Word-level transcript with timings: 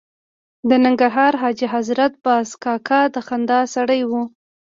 د 0.69 0.71
ننګرهار 0.85 1.33
حاجي 1.41 1.67
حضرت 1.75 2.13
باز 2.25 2.49
کاکا 2.63 3.01
د 3.13 3.15
خندا 3.27 3.59
سړی 3.75 4.01
و. 4.09 4.11